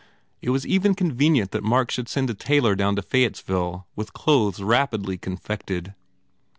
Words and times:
It 0.41 0.49
was 0.49 0.65
even 0.65 0.95
convenient 0.95 1.51
that 1.51 1.61
Mark 1.61 1.91
should 1.91 2.09
send 2.09 2.31
a 2.31 2.33
tailor 2.33 2.73
down 2.73 2.95
to 2.95 3.03
Fayettesville 3.03 3.85
with 3.95 4.13
clothes 4.13 4.59
rapidly 4.59 5.15
confected. 5.19 5.93